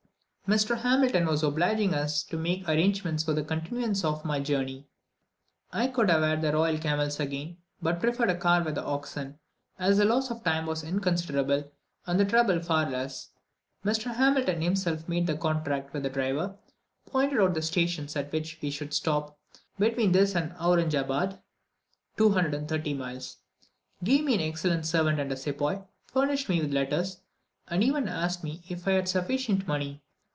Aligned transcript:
Mr. 0.47 0.77
Hamilton 0.81 1.25
was 1.27 1.39
so 1.39 1.47
obliging 1.47 1.93
as 1.93 2.23
to 2.23 2.35
make 2.35 2.65
the 2.65 2.71
arrangements 2.73 3.23
for 3.23 3.31
the 3.31 3.41
continuance 3.41 4.03
of 4.03 4.25
my 4.25 4.37
journey. 4.37 4.85
I 5.71 5.87
could 5.87 6.09
have 6.09 6.21
had 6.23 6.41
the 6.41 6.51
royal 6.51 6.77
camels 6.77 7.21
again, 7.21 7.55
but 7.81 8.01
preferred 8.01 8.29
a 8.29 8.35
car 8.35 8.61
with 8.61 8.77
oxen, 8.77 9.39
as 9.79 9.97
the 9.97 10.03
loss 10.03 10.29
of 10.29 10.43
time 10.43 10.65
was 10.65 10.83
inconsiderable, 10.83 11.71
and 12.05 12.19
the 12.19 12.25
trouble 12.25 12.59
far 12.61 12.89
less. 12.89 13.29
Mr. 13.85 14.13
Hamilton 14.13 14.61
himself 14.61 15.07
made 15.07 15.25
the 15.25 15.37
contract 15.37 15.93
with 15.93 16.03
the 16.03 16.09
driver, 16.09 16.57
pointed 17.05 17.39
out 17.39 17.53
the 17.53 17.61
stations 17.61 18.17
at 18.17 18.29
which 18.33 18.59
we 18.61 18.69
should 18.69 18.93
stop 18.93 19.39
between 19.79 20.11
this 20.11 20.35
and 20.35 20.51
Auranjabad 20.59 21.39
(230 22.17 22.93
miles), 22.93 23.37
gave 24.03 24.25
me 24.25 24.33
an 24.35 24.41
excellent 24.41 24.85
servant 24.85 25.17
and 25.17 25.31
sepoy, 25.39 25.81
furnished 26.07 26.49
me 26.49 26.59
with 26.59 26.73
letters, 26.73 27.21
and 27.69 27.81
even 27.85 28.09
asked 28.09 28.43
me 28.43 28.61
if 28.67 28.85
I 28.85 28.91
had 28.93 29.07
sufficient 29.07 29.65
money. 29.65 30.03